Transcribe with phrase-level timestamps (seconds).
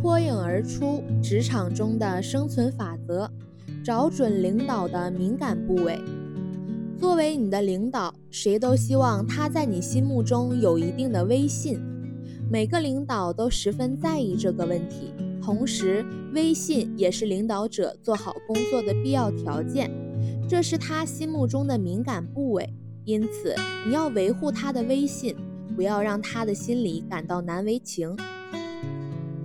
[0.00, 3.28] 脱颖而出，职场中的生存法则，
[3.84, 5.98] 找准领导的敏感部位。
[6.96, 11.80] 作为你的领导，谁都希望他在你心目中有一定的威信。
[12.48, 15.12] 每个领导都十分在意这个问题，
[15.42, 19.90] 同时，威信也是领导者做好工作的必要条件。
[20.48, 22.72] 这是他心目中的敏感部位，
[23.04, 23.52] 因此
[23.84, 25.34] 你要维护他的威信，
[25.74, 28.16] 不要让他的心里感到难为情。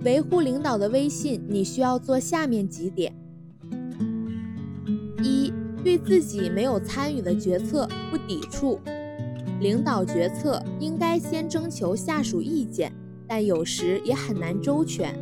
[0.04, 3.14] 维护领导的威信，你需要做下面几点：
[5.22, 5.52] 一。
[5.82, 8.80] 对自己没有参与的决策不抵触，
[9.60, 12.90] 领导决策应该先征求下属意见，
[13.28, 15.14] 但有时也很难周全。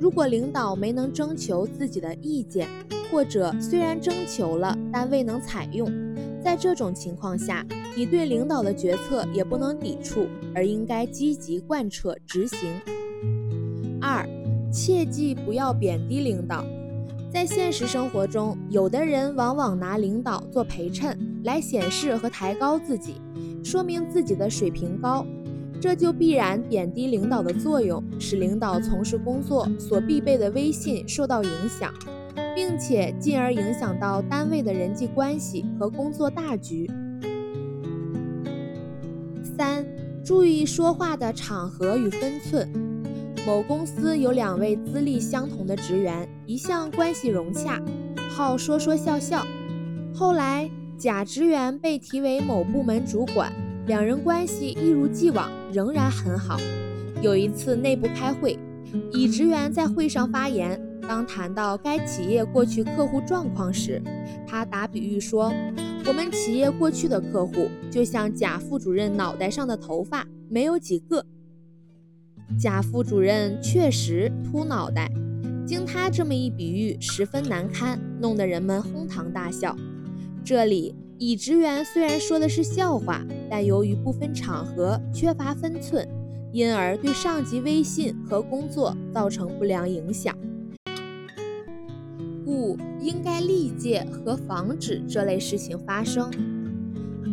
[0.00, 2.66] 如果领导没能征求自己的意见，
[3.10, 5.86] 或者虽然征求了但未能采用，
[6.42, 7.62] 在这种情况下，
[7.94, 12.80] 你对领导的决策也不能抵触，而应该积极贯彻执行。
[14.70, 16.64] 切记不要贬低领导。
[17.30, 23.20] 在现实生活中，有的人往往拿领导做陪衬，来显示和抬高自己，
[23.62, 25.26] 说明自己的水平高，
[25.78, 31.92] 这就必然贬低领导的作用，使领导从事工作所必备的威信受到影响，
[32.54, 36.90] 并且进而影响到单位的人际关系和工作大局。
[39.42, 39.84] 三、
[40.24, 42.87] 注意说话的场合与分寸。
[43.46, 47.80] 某公司有两位资历相同的职员，一向关系融洽，
[48.28, 49.46] 好说说笑笑。
[50.14, 53.52] 后来，甲职员被提为某部门主管，
[53.86, 56.58] 两人关系一如既往，仍然很好。
[57.22, 58.58] 有一次内部开会，
[59.12, 64.02] 乙职员在会上发言，当谈到该企业过去客户状况时，
[64.46, 65.52] 他打比喻说
[66.04, 71.24] ：“我们企业过去的客户，就像甲副主任脑袋上的头发，没有几个。”
[72.56, 75.10] 贾副主任确实秃脑袋，
[75.66, 79.76] 经他这么一比喻，十分难堪，弄得人们哄堂大笑。
[80.44, 86.08] 这里乙职员虽然说的是笑话，但由于不分场合、缺乏分寸，
[86.52, 90.34] 因而对上级威信和工作造成不良影响，
[92.44, 96.28] 故应该力戒和防止这类事情发生。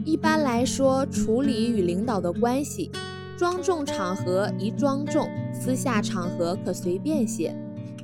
[0.04, 2.92] 一般来说，处理与领导的关系。
[3.38, 7.54] 庄重场合宜庄重，私下场合可随便些，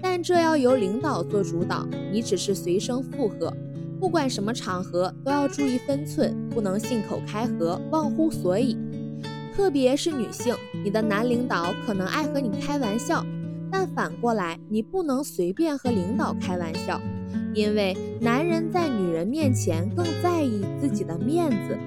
[0.01, 3.53] 但这要由领导做主导，你只是随声附和。
[3.97, 8.77] 不管什么场合，都要注意分寸，不能信口开河、忘乎所以。
[9.55, 10.53] 特别是女性，
[10.83, 13.23] 你的男领导可能爱和你开玩笑，
[13.71, 16.99] 但反过来，你不能随便和领导开玩笑，
[17.53, 21.77] 因为男人在女人面前更在意自己的面子。